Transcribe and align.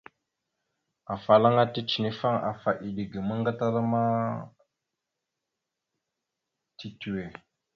Afalaŋa 1.13 1.63
ticənefaŋ 1.73 2.35
afa 2.51 2.71
eɗe 2.85 3.03
ga 3.11 3.19
ammaŋ 3.21 3.39
gatala 3.45 3.81
ma 3.91 4.01
titəwe. 6.77 7.23